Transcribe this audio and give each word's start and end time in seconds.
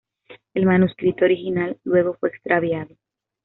El 0.55 0.65
manuscrito 0.65 1.25
original 1.25 1.77
luego 1.83 2.15
fue 2.15 2.29
extraviado. 2.29 2.95